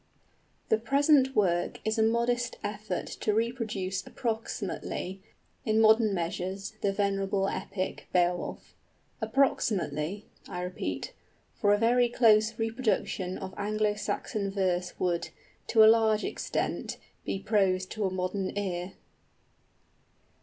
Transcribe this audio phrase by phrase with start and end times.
[0.69, 5.21] The present work is a modest effort to reproduce approximately,
[5.63, 8.73] in modern measures, the venerable epic, Beowulf.
[9.21, 11.13] Approximately, I repeat;
[11.53, 15.29] for a very close reproduction of Anglo Saxon verse would,
[15.67, 18.93] to a large extent, be prose to a modern ear.